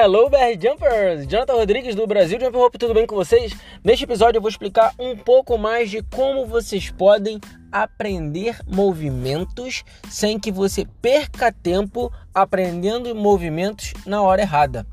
[0.00, 1.26] Hello, BR Jumpers!
[1.26, 3.52] Jonathan Rodrigues do Brasil Jump Hope, tudo bem com vocês?
[3.82, 7.40] Neste episódio eu vou explicar um pouco mais de como vocês podem
[7.72, 14.86] aprender movimentos sem que você perca tempo aprendendo movimentos na hora errada.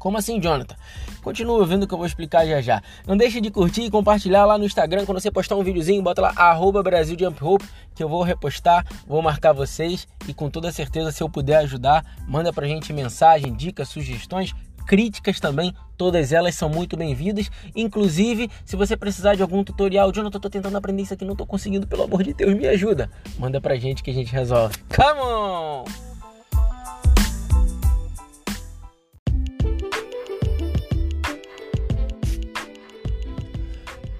[0.00, 0.74] Como assim, Jonathan?
[1.22, 2.82] Continua ouvindo que eu vou explicar já já.
[3.06, 5.04] Não deixe de curtir e compartilhar lá no Instagram.
[5.04, 7.64] Quando você postar um videozinho, bota lá, arroba Brasil Jump Hope,
[7.94, 12.04] que eu vou repostar, vou marcar vocês e com toda certeza, se eu puder ajudar,
[12.26, 14.54] manda pra gente mensagem, dicas, sugestões,
[14.86, 17.50] críticas também, todas elas são muito bem-vindas.
[17.76, 21.36] Inclusive, se você precisar de algum tutorial, Jonathan, eu tô tentando aprender isso aqui, não
[21.36, 23.10] tô conseguindo, pelo amor de Deus, me ajuda.
[23.38, 24.74] Manda pra gente que a gente resolve.
[24.94, 26.09] Come on!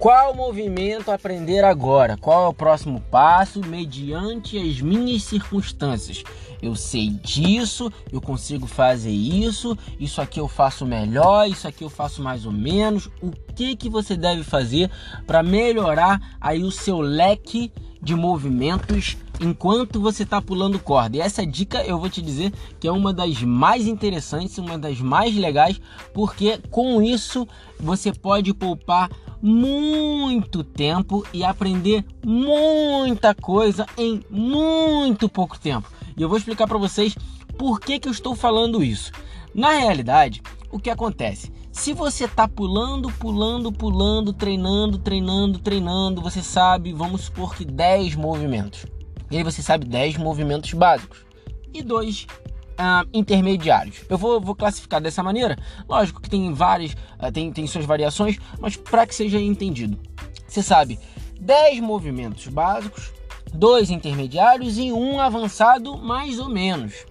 [0.01, 2.17] Qual movimento aprender agora?
[2.17, 6.23] Qual é o próximo passo mediante as minhas circunstâncias?
[6.59, 11.89] Eu sei disso, eu consigo fazer isso, isso aqui eu faço melhor, isso aqui eu
[11.89, 13.11] faço mais ou menos.
[13.21, 14.89] O que que você deve fazer
[15.27, 17.71] para melhorar aí o seu leque
[18.01, 21.17] de movimentos enquanto você está pulando corda.
[21.17, 24.99] E essa dica eu vou te dizer que é uma das mais interessantes, uma das
[24.99, 25.79] mais legais,
[26.13, 27.47] porque com isso
[27.79, 29.09] você pode poupar
[29.41, 35.91] muito tempo e aprender muita coisa em muito pouco tempo.
[36.15, 37.15] E eu vou explicar para vocês
[37.57, 39.11] por que, que eu estou falando isso.
[39.53, 41.51] Na realidade, o que acontece?
[41.71, 48.15] Se você está pulando, pulando, pulando, treinando, treinando, treinando, você sabe, vamos supor que 10
[48.15, 48.85] movimentos.
[49.31, 51.25] E aí você sabe 10 movimentos básicos
[51.73, 52.27] e dois
[52.71, 54.03] uh, intermediários.
[54.09, 55.57] Eu vou, vou, classificar dessa maneira.
[55.87, 59.97] Lógico que tem várias, uh, tem, tem suas variações, mas para que seja entendido.
[60.45, 60.99] Você sabe
[61.39, 63.13] 10 movimentos básicos,
[63.53, 67.05] dois intermediários e um avançado mais ou menos.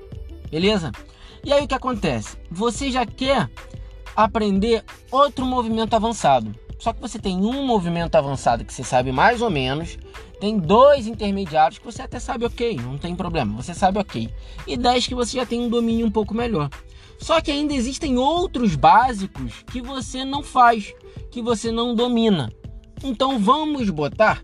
[0.50, 0.92] Beleza?
[1.42, 2.36] E aí o que acontece?
[2.50, 3.48] Você já quer
[4.14, 6.54] aprender outro movimento avançado.
[6.78, 9.98] Só que você tem um movimento avançado que você sabe mais ou menos,
[10.40, 14.30] tem dois intermediários que você até sabe ok, não tem problema, você sabe ok,
[14.66, 16.70] e dez que você já tem um domínio um pouco melhor.
[17.18, 20.94] Só que ainda existem outros básicos que você não faz,
[21.30, 22.50] que você não domina.
[23.04, 24.42] Então vamos botar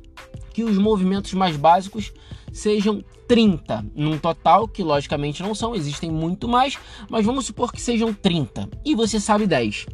[0.53, 2.12] que os movimentos mais básicos
[2.56, 6.78] sejam 30 num total, que logicamente não são, existem muito mais,
[7.09, 9.87] mas vamos supor que sejam 30 e você sabe 10.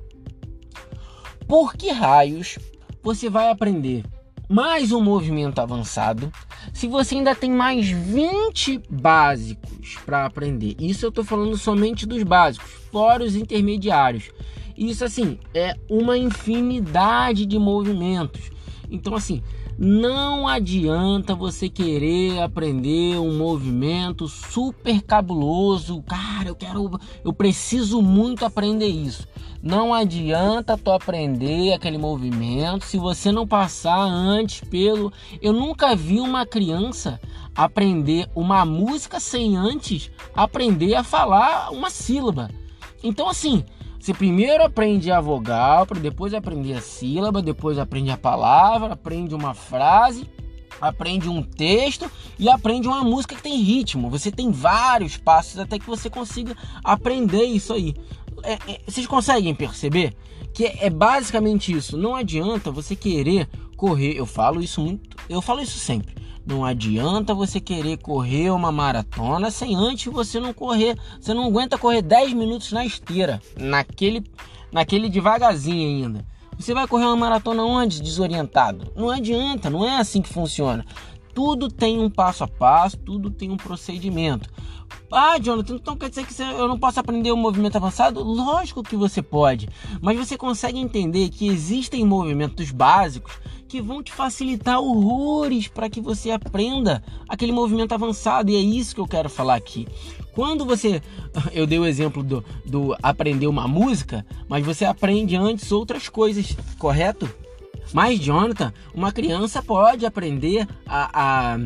[1.48, 2.58] Por que raios
[3.02, 4.04] você vai aprender
[4.48, 6.30] mais um movimento avançado
[6.72, 10.76] se você ainda tem mais 20 básicos para aprender?
[10.78, 14.30] Isso eu estou falando somente dos básicos, fora os intermediários.
[14.76, 18.50] Isso assim é uma infinidade de movimentos.
[18.88, 19.42] Então assim,
[19.84, 26.00] não adianta você querer aprender um movimento super cabuloso.
[26.02, 29.26] Cara, eu quero, eu preciso muito aprender isso.
[29.60, 35.12] Não adianta tu aprender aquele movimento se você não passar antes pelo.
[35.40, 37.20] Eu nunca vi uma criança
[37.52, 42.48] aprender uma música sem antes aprender a falar uma sílaba.
[43.02, 43.64] Então, assim,
[44.02, 49.54] você primeiro aprende a vogal, depois aprender a sílaba, depois aprende a palavra, aprende uma
[49.54, 50.28] frase,
[50.80, 54.10] aprende um texto e aprende uma música que tem ritmo.
[54.10, 57.94] Você tem vários passos até que você consiga aprender isso aí.
[58.42, 60.16] É, é, vocês conseguem perceber
[60.52, 61.96] que é, é basicamente isso?
[61.96, 64.16] Não adianta você querer correr.
[64.16, 66.12] Eu falo isso muito, eu falo isso sempre.
[66.44, 70.98] Não adianta você querer correr uma maratona sem antes você não correr.
[71.20, 74.24] Você não aguenta correr 10 minutos na esteira, naquele,
[74.72, 76.26] naquele devagarzinho ainda.
[76.58, 78.02] Você vai correr uma maratona onde?
[78.02, 78.92] Desorientado.
[78.94, 80.84] Não adianta, não é assim que funciona.
[81.34, 84.48] Tudo tem um passo a passo, tudo tem um procedimento.
[85.10, 88.22] Ah, Jonathan, então quer dizer que eu não posso aprender o um movimento avançado?
[88.22, 89.68] Lógico que você pode,
[90.00, 93.38] mas você consegue entender que existem movimentos básicos
[93.68, 98.94] que vão te facilitar horrores para que você aprenda aquele movimento avançado, e é isso
[98.94, 99.86] que eu quero falar aqui.
[100.34, 101.02] Quando você.
[101.52, 106.56] Eu dei o exemplo do, do aprender uma música, mas você aprende antes outras coisas,
[106.78, 107.28] correto?
[107.92, 111.58] Mas, Jonathan, uma criança pode aprender a, a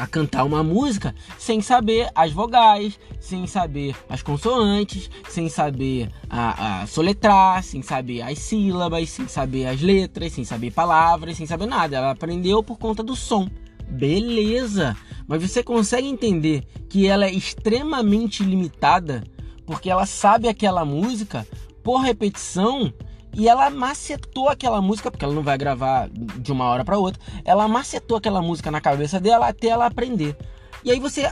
[0.00, 6.80] a cantar uma música sem saber as vogais, sem saber as consoantes, sem saber a,
[6.80, 11.66] a soletrar, sem saber as sílabas, sem saber as letras, sem saber palavras, sem saber
[11.66, 11.98] nada.
[11.98, 13.46] Ela aprendeu por conta do som.
[13.90, 14.96] Beleza!
[15.28, 19.22] Mas você consegue entender que ela é extremamente limitada
[19.66, 21.46] porque ela sabe aquela música
[21.82, 22.90] por repetição
[23.32, 27.20] e ela macetou aquela música, porque ela não vai gravar de uma hora para outra.
[27.44, 30.36] Ela macetou aquela música na cabeça dela até ela aprender.
[30.84, 31.30] E aí você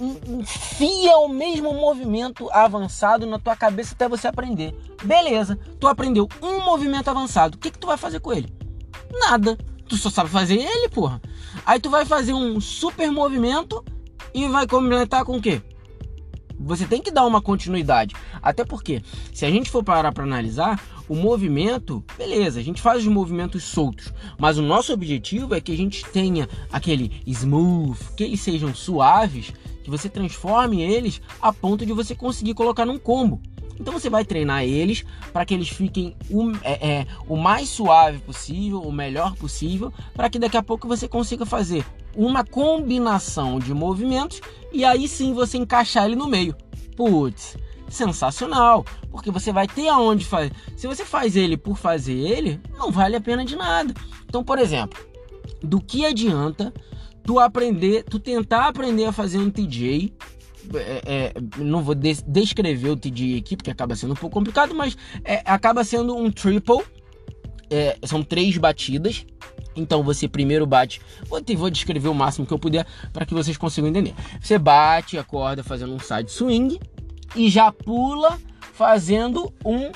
[0.00, 4.74] enfia o mesmo movimento avançado na tua cabeça até você aprender.
[5.02, 7.56] Beleza, tu aprendeu um movimento avançado.
[7.56, 8.52] O que, que tu vai fazer com ele?
[9.12, 9.56] Nada.
[9.88, 11.20] Tu só sabe fazer ele, porra.
[11.64, 13.82] Aí tu vai fazer um super movimento
[14.34, 15.62] e vai complementar com o quê?
[16.60, 18.14] Você tem que dar uma continuidade.
[18.42, 19.02] Até porque,
[19.32, 23.64] se a gente for parar para analisar, o movimento, beleza, a gente faz os movimentos
[23.64, 28.74] soltos, mas o nosso objetivo é que a gente tenha aquele smooth, que eles sejam
[28.74, 29.52] suaves,
[29.82, 33.40] que você transforme eles a ponto de você conseguir colocar num combo.
[33.80, 38.18] Então você vai treinar eles para que eles fiquem o, é, é, o mais suave
[38.18, 43.72] possível, o melhor possível, para que daqui a pouco você consiga fazer uma combinação de
[43.72, 44.40] movimentos
[44.72, 46.56] e aí sim você encaixar ele no meio.
[46.96, 47.56] Putz,
[47.88, 50.52] sensacional, porque você vai ter aonde fazer.
[50.76, 53.94] Se você faz ele por fazer ele, não vale a pena de nada.
[54.26, 54.98] Então, por exemplo,
[55.62, 56.72] do que adianta
[57.24, 60.14] tu aprender, tu tentar aprender a fazer um TJ?
[60.74, 64.74] É, é, não vou des descrever o TJ aqui porque acaba sendo um pouco complicado,
[64.74, 66.82] mas é, acaba sendo um triple.
[67.70, 69.26] É, são três batidas.
[69.76, 73.34] Então você primeiro bate, vou, te, vou descrever o máximo que eu puder para que
[73.34, 74.14] vocês consigam entender.
[74.40, 76.80] Você bate a corda fazendo um side swing,
[77.34, 78.38] e já pula
[78.72, 79.90] fazendo um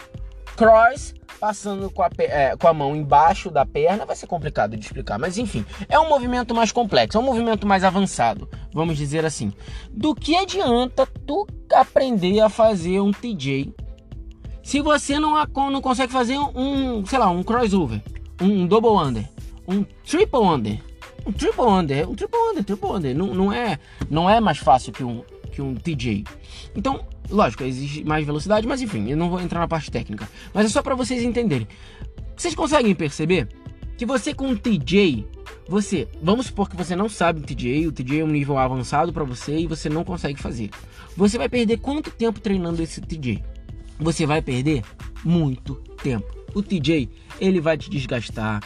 [0.56, 4.86] cross passando com a, é, com a mão embaixo da perna, vai ser complicado de
[4.86, 9.24] explicar, mas enfim, é um movimento mais complexo, é um movimento mais avançado, vamos dizer
[9.24, 9.52] assim.
[9.90, 11.44] Do que adianta tu
[11.74, 13.74] aprender a fazer um TJ
[14.62, 15.34] se você não,
[15.68, 18.00] não consegue fazer um, sei lá, um crossover,
[18.40, 19.28] um double under,
[19.66, 20.80] um triple under?
[21.26, 24.92] Um triple under, um triple under, triple under, não, não, é, não é mais fácil
[24.92, 26.24] que um, que um TJ.
[26.74, 30.28] Então, Lógico, existe mais velocidade, mas enfim, eu não vou entrar na parte técnica.
[30.52, 31.66] Mas é só para vocês entenderem.
[32.36, 33.48] Vocês conseguem perceber
[33.96, 35.26] que você com o TJ,
[35.66, 39.12] você, vamos supor que você não sabe o TJ, o TJ é um nível avançado
[39.12, 40.70] para você e você não consegue fazer.
[41.16, 43.42] Você vai perder quanto tempo treinando esse TJ?
[43.98, 44.82] Você vai perder
[45.24, 46.26] muito tempo.
[46.54, 47.08] O TJ,
[47.40, 48.60] ele vai te desgastar,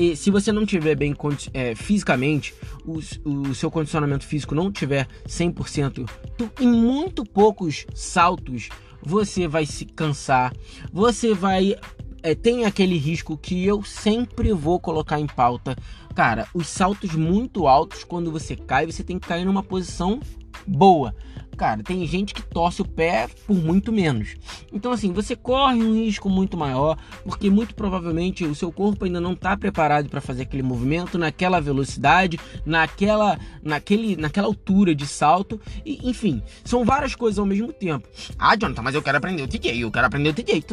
[0.00, 1.14] e se você não tiver bem
[1.52, 2.54] é, fisicamente,
[2.86, 6.08] o, o, seu condicionamento físico não tiver 100%,
[6.38, 8.70] tu, em muito poucos saltos
[9.02, 10.54] você vai se cansar,
[10.90, 11.76] você vai.
[12.22, 15.76] É, tem aquele risco que eu sempre vou colocar em pauta.
[16.14, 20.18] Cara, os saltos muito altos, quando você cai, você tem que cair numa posição
[20.66, 21.14] boa
[21.60, 24.34] cara, tem gente que torce o pé por muito menos.
[24.72, 29.20] Então, assim, você corre um risco muito maior, porque muito provavelmente o seu corpo ainda
[29.20, 35.60] não está preparado para fazer aquele movimento naquela velocidade, naquela, naquele, naquela altura de salto.
[35.84, 38.08] E, enfim, são várias coisas ao mesmo tempo.
[38.38, 40.64] Ah, Jonathan, mas eu quero aprender o TJ, eu quero aprender o TJ.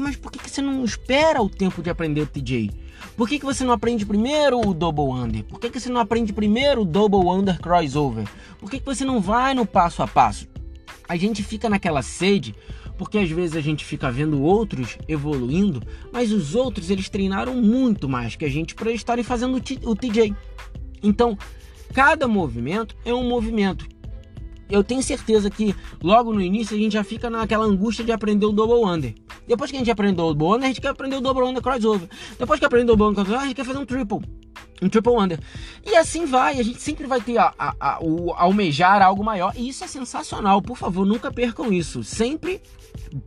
[0.00, 2.70] mas por que você não espera o tempo de aprender o TJ?
[3.16, 5.44] Por que, que você não aprende primeiro o double under?
[5.44, 8.26] Por que, que você não aprende primeiro o double under crossover?
[8.58, 10.48] Por que, que você não vai no passo a passo?
[11.08, 12.54] A gente fica naquela sede
[13.00, 15.82] porque às vezes a gente fica vendo outros evoluindo,
[16.12, 20.34] mas os outros eles treinaram muito mais que a gente para estarem fazendo o TJ.
[21.02, 21.38] Então,
[21.94, 23.88] cada movimento é um movimento
[24.70, 28.46] eu tenho certeza que logo no início a gente já fica naquela angústia de aprender
[28.46, 29.14] o double under.
[29.46, 31.62] Depois que a gente aprendeu o double under, a gente quer aprender o double under
[31.62, 32.08] crossover.
[32.38, 34.20] Depois que aprendeu o double under crossover, a gente quer fazer um triple.
[34.82, 35.40] Um triple under.
[35.84, 39.52] E assim vai, a gente sempre vai ter a, a, a, o almejar algo maior.
[39.56, 40.62] E isso é sensacional.
[40.62, 42.02] Por favor, nunca percam isso.
[42.02, 42.62] Sempre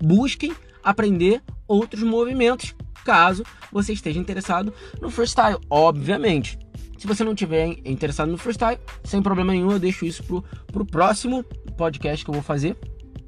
[0.01, 6.57] busquem aprender outros movimentos, caso você esteja interessado no freestyle, obviamente.
[7.03, 10.85] Se você não tiver interessado no freestyle, sem problema nenhum, eu deixo isso pro, pro
[10.85, 11.43] próximo
[11.75, 12.77] podcast que eu vou fazer,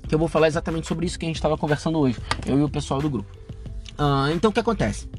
[0.07, 2.63] que eu vou falar exatamente sobre isso que a gente estava conversando hoje, eu e
[2.63, 3.29] o pessoal do grupo.
[3.99, 5.09] Uh, então o que acontece?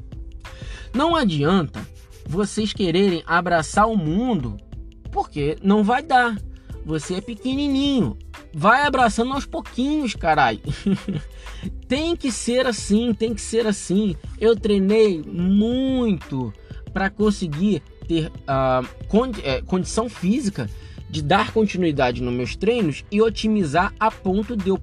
[0.91, 1.87] Não adianta
[2.25, 4.57] vocês quererem abraçar o mundo,
[5.11, 6.35] porque não vai dar.
[6.83, 8.17] Você é pequenininho.
[8.51, 10.61] Vai abraçando aos pouquinhos, caralho.
[11.87, 14.15] tem que ser assim, tem que ser assim.
[14.41, 16.51] Eu treinei muito
[16.91, 20.69] para conseguir ter a condi é, condição física
[21.09, 24.79] de dar continuidade nos meus treinos e otimizar a ponto de eu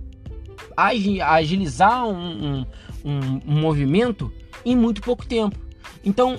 [0.76, 2.66] agilizar um, um,
[3.04, 4.32] um, um movimento
[4.64, 5.56] em muito pouco tempo.
[6.04, 6.36] Então,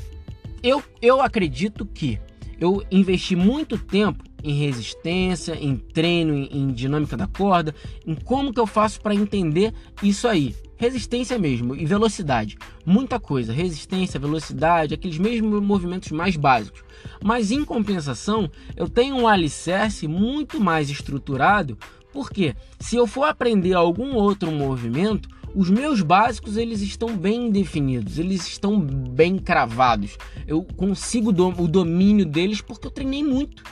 [0.61, 2.19] eu, eu acredito que
[2.59, 7.73] eu investi muito tempo em resistência, em treino, em, em dinâmica da corda,
[8.05, 12.57] em como que eu faço para entender isso aí resistência mesmo e velocidade.
[12.85, 16.83] Muita coisa, resistência, velocidade, aqueles mesmos movimentos mais básicos.
[17.23, 21.77] Mas em compensação, eu tenho um alicerce muito mais estruturado,
[22.11, 28.19] porque se eu for aprender algum outro movimento, os meus básicos eles estão bem definidos,
[28.19, 30.17] eles estão bem cravados.
[30.45, 33.63] Eu consigo o domínio deles porque eu treinei muito.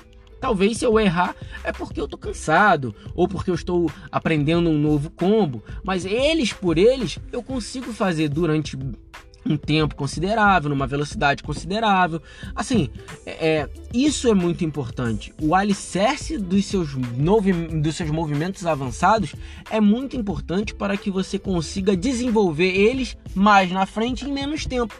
[0.44, 4.78] Talvez se eu errar é porque eu tô cansado ou porque eu estou aprendendo um
[4.78, 8.78] novo combo, mas eles por eles eu consigo fazer durante
[9.46, 12.22] um tempo considerável, numa velocidade considerável.
[12.54, 12.90] Assim,
[13.26, 15.34] é, é isso é muito importante.
[15.42, 19.34] O alicerce dos seus, dos seus movimentos avançados
[19.72, 24.94] é muito importante para que você consiga desenvolver eles mais na frente em menos tempo.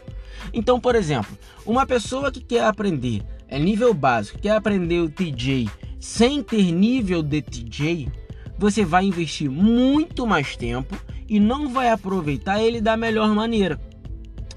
[0.54, 1.36] Então, por exemplo,
[1.66, 5.68] uma pessoa que quer aprender é nível básico, quer aprender o TJ
[6.04, 8.12] sem ter nível de TJ,
[8.58, 10.94] você vai investir muito mais tempo
[11.26, 13.80] e não vai aproveitar ele da melhor maneira.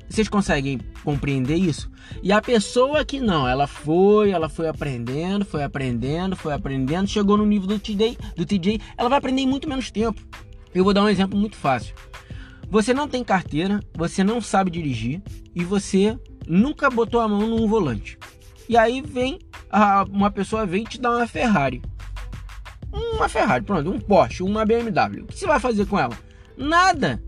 [0.09, 1.89] Vocês conseguem compreender isso?
[2.21, 7.37] E a pessoa que não, ela foi, ela foi aprendendo, foi aprendendo, foi aprendendo, chegou
[7.37, 10.21] no nível do TJ, do TJ, ela vai aprender em muito menos tempo.
[10.75, 11.95] Eu vou dar um exemplo muito fácil.
[12.69, 15.21] Você não tem carteira, você não sabe dirigir
[15.55, 18.17] e você nunca botou a mão num volante.
[18.67, 19.39] E aí vem
[20.09, 21.81] uma pessoa vem te dar uma Ferrari.
[22.91, 25.23] Uma Ferrari, pronto, um Porsche, uma BMW.
[25.23, 26.17] O que você vai fazer com ela?
[26.57, 27.21] Nada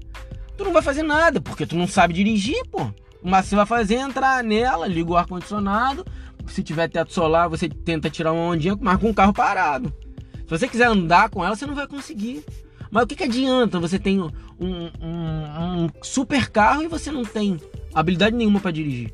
[0.60, 2.92] tu não vai fazer nada, porque tu não sabe dirigir, pô.
[3.24, 6.06] Mas você vai fazer entrar nela, liga o ar-condicionado.
[6.48, 9.94] Se tiver teto solar, você tenta tirar uma ondinha, mas com o carro parado.
[10.40, 12.44] Se você quiser andar com ela, você não vai conseguir.
[12.92, 14.30] Mas o que, que adianta você tem um,
[14.60, 17.58] um, um super carro e você não tem
[17.94, 19.14] habilidade nenhuma para dirigir?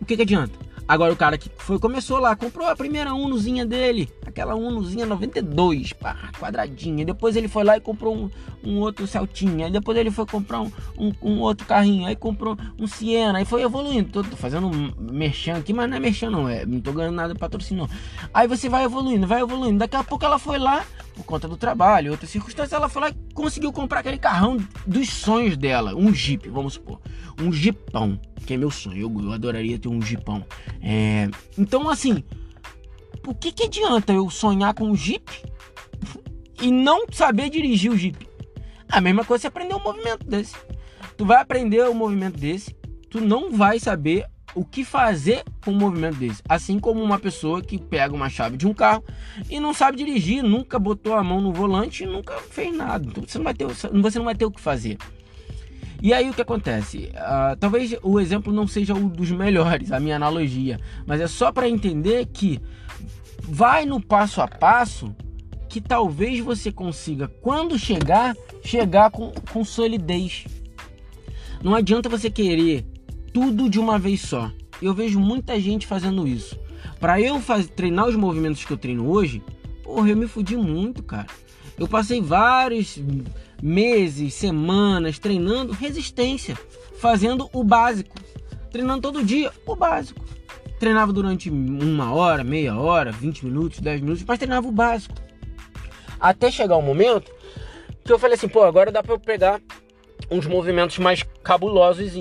[0.00, 0.58] O que, que adianta?
[0.90, 5.92] Agora o cara que foi começou lá, comprou a primeira Unozinha dele, aquela Unozinha 92,
[5.92, 7.04] pá, quadradinha.
[7.04, 8.28] Depois ele foi lá e comprou um,
[8.64, 9.66] um outro Celtinha.
[9.66, 12.08] Aí depois ele foi comprar um, um, um, outro carrinho.
[12.08, 13.38] Aí comprou um Siena.
[13.38, 14.10] Aí foi evoluindo.
[14.10, 17.14] Tô, tô fazendo um merchan aqui, mas não é merchan não, é, não tô ganhando
[17.14, 17.88] nada de patrocínio.
[18.34, 19.78] Aí você vai evoluindo, vai evoluindo.
[19.78, 20.84] Daqui a pouco ela foi lá,
[21.20, 25.10] por conta do trabalho, outras circunstâncias, ela foi lá e conseguiu comprar aquele carrão dos
[25.10, 26.98] sonhos dela, um Jeep, vamos supor.
[27.38, 29.02] Um Jeepão que é meu sonho.
[29.02, 30.44] Eu, eu adoraria ter um Jeepão.
[30.82, 32.24] É, então, assim,
[33.22, 35.30] por que, que adianta eu sonhar com um Jeep
[36.60, 38.28] e não saber dirigir o Jeep?
[38.88, 40.56] A mesma coisa é aprender um movimento desse.
[41.16, 42.74] Tu vai aprender um movimento desse,
[43.10, 46.42] tu não vai saber o que fazer com um movimento desse.
[46.48, 49.04] Assim como uma pessoa que pega uma chave de um carro
[49.48, 53.06] e não sabe dirigir, nunca botou a mão no volante e nunca fez nada.
[53.06, 54.98] Então você não vai ter, você não vai ter o que fazer.
[56.02, 57.12] E aí o que acontece?
[57.14, 61.52] Uh, talvez o exemplo não seja um dos melhores, a minha analogia, mas é só
[61.52, 62.58] para entender que
[63.42, 65.14] vai no passo a passo
[65.68, 70.46] que talvez você consiga, quando chegar, chegar com, com solidez.
[71.62, 72.84] Não adianta você querer
[73.32, 74.50] tudo de uma vez só.
[74.80, 76.58] Eu vejo muita gente fazendo isso.
[76.98, 79.42] Para eu faz, treinar os movimentos que eu treino hoje,
[79.82, 81.26] porra, eu me fudi muito, cara.
[81.78, 82.98] Eu passei vários
[83.62, 86.58] meses, semanas treinando resistência,
[86.98, 88.14] fazendo o básico,
[88.70, 90.24] treinando todo dia o básico.
[90.78, 95.14] Treinava durante uma hora, meia hora, 20 minutos, 10 minutos, mas treinava o básico.
[96.18, 97.30] Até chegar o um momento
[98.04, 99.60] que eu falei assim, pô, agora dá para eu pegar
[100.30, 102.12] uns movimentos mais cabulosos.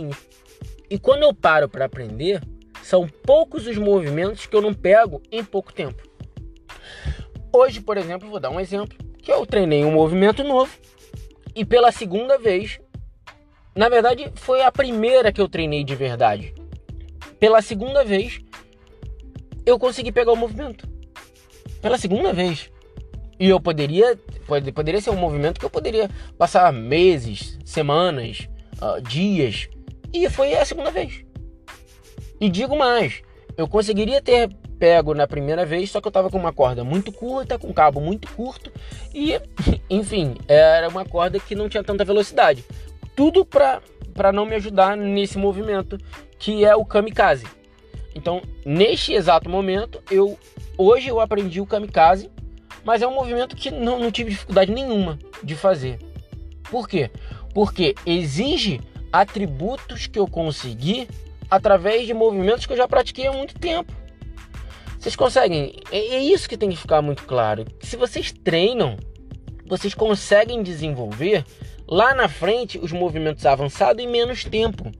[0.90, 2.42] E quando eu paro para aprender,
[2.82, 6.02] são poucos os movimentos que eu não pego em pouco tempo.
[7.54, 10.72] Hoje, por exemplo, vou dar um exemplo, que eu treinei um movimento novo
[11.56, 12.80] e pela segunda vez,
[13.76, 16.54] na verdade foi a primeira que eu treinei de verdade.
[17.40, 18.40] Pela segunda vez,
[19.66, 20.88] eu consegui pegar o movimento.
[21.82, 22.70] Pela segunda vez.
[23.40, 28.50] E eu poderia, pode, poderia ser um movimento que eu poderia passar meses, semanas,
[28.82, 29.70] uh, dias.
[30.14, 31.24] E foi a segunda vez.
[32.40, 33.22] E digo mais,
[33.58, 34.50] eu conseguiria ter
[34.80, 37.74] pego na primeira vez, só que eu tava com uma corda muito curta, com um
[37.74, 38.72] cabo muito curto
[39.14, 39.34] e,
[39.90, 42.64] enfim, era uma corda que não tinha tanta velocidade.
[43.16, 43.82] Tudo para
[44.14, 45.98] para não me ajudar nesse movimento
[46.38, 47.48] que é o kamikaze.
[48.14, 50.38] Então, neste exato momento, eu
[50.78, 52.30] hoje eu aprendi o kamikaze,
[52.84, 56.00] mas é um movimento que não, não tive dificuldade nenhuma de fazer.
[56.70, 57.10] Por quê?
[57.54, 61.08] Porque exige atributos que eu consegui
[61.50, 63.92] através de movimentos que eu já pratiquei há muito tempo.
[65.00, 65.76] Vocês conseguem?
[65.92, 67.66] É, é isso que tem que ficar muito claro.
[67.82, 68.98] Se vocês treinam,
[69.66, 71.46] vocês conseguem desenvolver
[71.88, 74.92] lá na frente os movimentos avançados em menos tempo.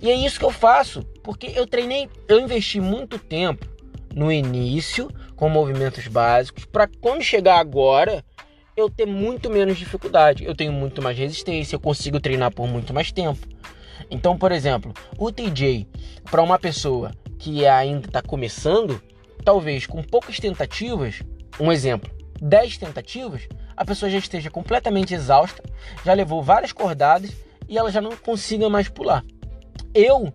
[0.00, 3.66] E é isso que eu faço, porque eu treinei, eu investi muito tempo
[4.14, 8.24] no início com movimentos básicos para quando chegar agora
[8.80, 12.92] eu ter muito menos dificuldade, eu tenho muito mais resistência, eu consigo treinar por muito
[12.92, 13.46] mais tempo.
[14.10, 15.86] Então, por exemplo, o TJ
[16.30, 19.00] para uma pessoa que ainda está começando,
[19.44, 21.22] talvez com poucas tentativas,
[21.58, 22.10] um exemplo,
[22.40, 25.62] 10 tentativas, a pessoa já esteja completamente exausta,
[26.04, 27.30] já levou várias cordadas
[27.68, 29.24] e ela já não consiga mais pular.
[29.94, 30.32] Eu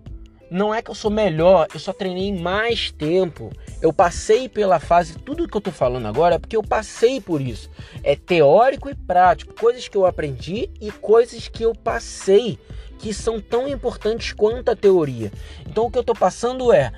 [0.49, 3.51] não é que eu sou melhor, eu só treinei mais tempo,
[3.81, 7.41] Eu passei pela fase, tudo que eu tô falando agora é porque eu passei por
[7.41, 7.69] isso.
[8.03, 12.57] É teórico e prático, coisas que eu aprendi e coisas que eu passei
[12.97, 15.31] que são tão importantes quanto a teoria.
[15.67, 16.91] Então o que eu tô passando é,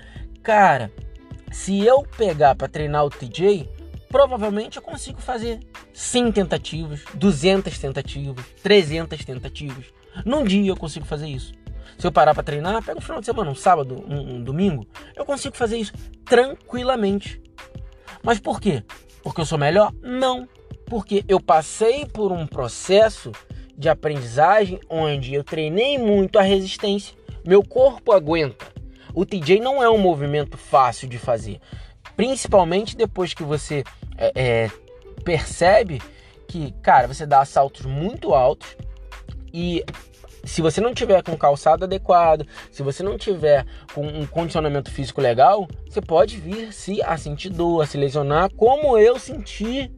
[0.44, 0.92] cara,
[1.52, 3.70] se eu pegar para treinar o TJ,
[4.10, 5.60] provavelmente eu consigo fazer
[5.94, 9.86] 100 tentativas, 200 tentativas, 300 tentativas.
[10.26, 11.54] Num dia eu consigo fazer isso.
[11.98, 14.86] Se eu parar para treinar, pega um final de semana, um sábado, um, um domingo,
[15.16, 17.42] eu consigo fazer isso tranquilamente.
[18.22, 18.84] Mas por quê?
[19.24, 19.92] Porque eu sou melhor?
[20.02, 20.48] Não.
[20.86, 23.32] Porque eu passei por um processo
[23.78, 27.16] de aprendizagem onde eu treinei muito a resistência.
[27.46, 28.66] Meu corpo aguenta.
[29.14, 31.60] O TJ não é um movimento fácil de fazer,
[32.16, 33.84] principalmente depois que você
[34.16, 34.72] é, é,
[35.24, 36.02] percebe
[36.48, 38.78] que, cara, você dá saltos muito altos
[39.52, 39.84] e
[40.48, 45.22] se você não tiver com calçado adequado, se você não tiver com um condicionamento físico
[45.22, 49.92] legal, você pode vir se a sentir dor, a se lesionar, como eu senti,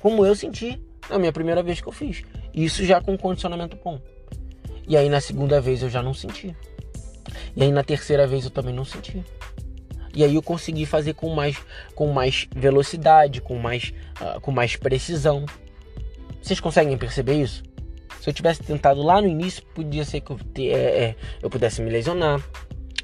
[0.00, 2.22] como eu senti na minha primeira vez que eu fiz.
[2.54, 3.98] Isso já com condicionamento bom.
[4.86, 6.54] E aí na segunda vez eu já não senti.
[7.56, 9.24] E aí na terceira vez eu também não senti.
[10.14, 11.56] E aí eu consegui fazer com mais,
[11.94, 15.46] com mais velocidade, com mais, uh, com mais precisão.
[16.42, 17.62] Vocês conseguem perceber isso?
[18.22, 21.82] Se eu tivesse tentado lá no início, podia ser que eu, é, é, eu pudesse
[21.82, 22.40] me lesionar.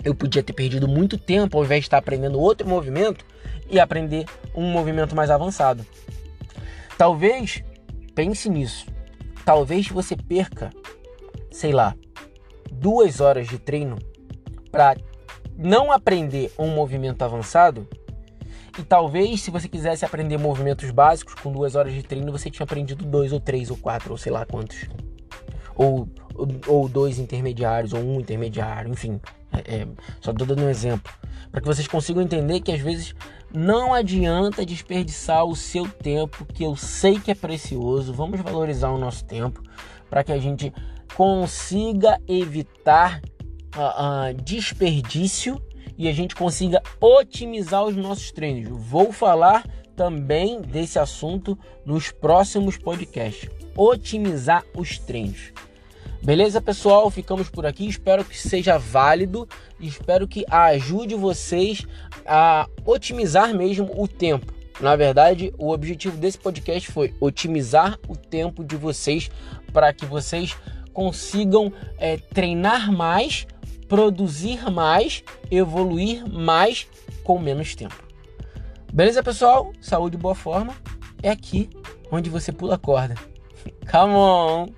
[0.05, 3.25] Eu podia ter perdido muito tempo ao invés de estar aprendendo outro movimento
[3.69, 5.85] e aprender um movimento mais avançado.
[6.97, 7.65] Talvez,
[8.15, 8.87] pense nisso.
[9.45, 10.71] Talvez você perca,
[11.51, 11.97] sei lá,
[12.71, 13.99] duas horas de treino
[14.71, 14.97] para
[15.57, 17.89] não aprender um movimento avançado
[18.79, 22.63] e talvez, se você quisesse aprender movimentos básicos com duas horas de treino, você tinha
[22.63, 24.87] aprendido dois ou três ou quatro, ou sei lá quantos
[25.79, 26.09] ou,
[26.67, 29.21] ou dois intermediários, ou um intermediário, enfim.
[29.53, 29.89] É, é,
[30.21, 31.11] só estou dando um exemplo.
[31.51, 33.15] Para que vocês consigam entender que às vezes
[33.55, 38.13] não adianta desperdiçar o seu tempo, que eu sei que é precioso.
[38.13, 39.63] Vamos valorizar o nosso tempo
[40.11, 40.73] para que a gente
[41.15, 43.23] consiga evitar
[43.77, 45.63] uh, uh, desperdício
[45.97, 48.69] e a gente consiga otimizar os nossos treinos.
[48.69, 49.65] Vou falar
[49.97, 53.51] também desse assunto nos próximos podcasts.
[53.77, 55.53] Otimizar os treinos.
[56.29, 57.11] Beleza, pessoal?
[57.11, 57.89] Ficamos por aqui.
[57.89, 59.49] Espero que seja válido.
[59.81, 61.87] Espero que ajude vocês
[62.27, 64.53] a otimizar mesmo o tempo.
[64.79, 69.31] Na verdade, o objetivo desse podcast foi otimizar o tempo de vocês
[69.73, 70.55] para que vocês
[70.93, 73.47] consigam é, treinar mais,
[73.89, 76.87] produzir mais, evoluir mais
[77.25, 78.05] com menos tempo.
[78.93, 79.73] Beleza, pessoal?
[79.81, 80.77] Saúde e boa forma
[81.23, 81.71] é aqui
[82.13, 83.15] onde você pula a corda.
[83.91, 84.78] Come on!